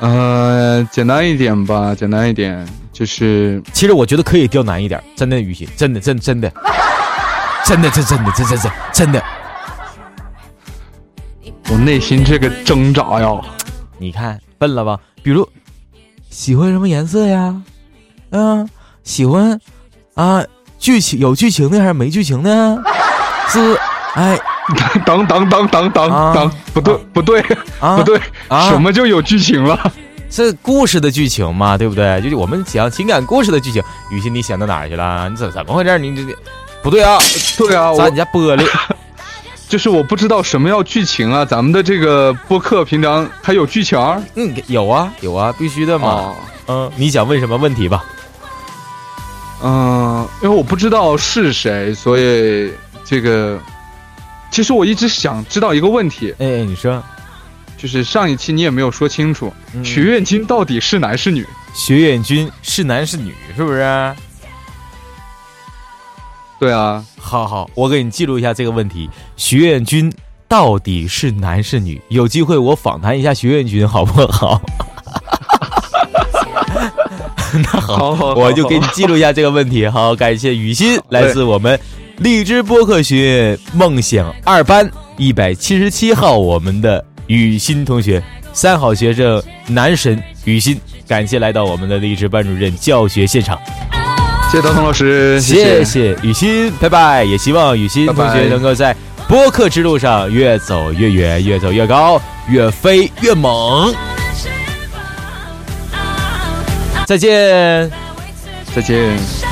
[0.00, 6.52] 呃，简单一点吧，简单一点，就是，其实我觉得可以刁难一点，真的，雨欣，真的，真真的。
[7.64, 9.20] 真的，真真的，真真真真的，
[11.68, 13.28] 我内心这个挣扎呀！
[13.98, 14.96] 你看笨了吧？
[15.20, 15.48] 比如
[16.30, 17.60] 喜欢什么颜色呀？
[18.30, 18.68] 嗯，
[19.02, 19.60] 喜欢
[20.14, 20.44] 啊，
[20.78, 22.80] 剧情有剧情的还是没剧情的？
[23.48, 23.76] 是
[24.14, 24.38] 哎，
[25.06, 27.42] 等等等等等等，不对不对
[27.96, 28.20] 不对，
[28.68, 29.92] 什么就有剧情了？
[30.28, 32.20] 这故事的剧情嘛，对不对？
[32.20, 33.82] 就是我们讲情感故事的剧情。
[34.10, 35.28] 雨欣，你想到哪儿去了？
[35.28, 35.98] 你怎怎么回事？
[35.98, 36.36] 你这这。
[36.82, 37.18] 不对啊，
[37.56, 38.64] 对啊，砸你家玻璃，
[39.68, 41.44] 就是我不知道什么叫剧情啊。
[41.44, 43.98] 咱们的这个播客平常还有剧情？
[44.34, 46.34] 嗯，有啊，有啊，必须的嘛。
[46.68, 48.04] 嗯，你想问什么问题吧？
[49.64, 52.72] 嗯，因为我不知道是谁，所以
[53.04, 53.58] 这个，
[54.56, 56.34] 其实我一直想知道一个问题。
[56.38, 57.02] 哎，你说，
[57.76, 59.52] 就是上一期你也没有说清楚，
[59.84, 61.46] 学院君到底是男是女？
[61.74, 63.34] 学院君是男是女？
[63.54, 64.14] 是不是？
[66.58, 70.10] 对啊，好好，我给你记录一下这个问题：徐愿君
[70.48, 72.00] 到底是男是女？
[72.08, 74.58] 有机会我访谈一下徐愿君，好不好？
[77.52, 79.86] 那好，我就给你记录一下这个问题。
[79.86, 81.78] 好，感谢雨欣，来自我们
[82.18, 88.22] 荔枝播客学院梦想二班一百七十七号，我们的雨欣同学，
[88.54, 93.58] 三好学生男神雨欣，感谢来到我们的荔枝班主任教学现场。
[94.50, 97.22] 谢谢刀锋老师，谢谢雨欣，拜拜！
[97.24, 98.96] 也希望雨欣同学能够在
[99.28, 103.94] 播客之路上越走越远，越走越高，越飞越猛。
[107.06, 107.90] 再见，
[108.74, 109.45] 再见。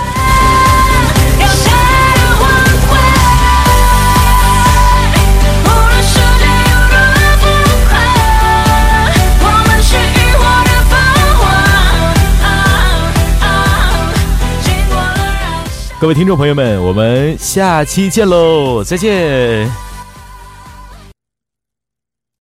[16.04, 18.84] 各位听众朋友们，我们下期见喽！
[18.84, 19.66] 再见。